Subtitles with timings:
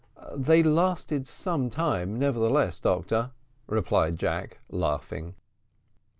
[0.35, 3.33] "They lasted some time nevertheless, doctor,"
[3.67, 5.35] replied Jack, laughing.